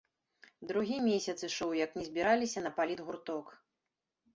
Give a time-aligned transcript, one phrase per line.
[0.71, 3.59] Другі месяц ішоў, як не збіраліся на палітгурток.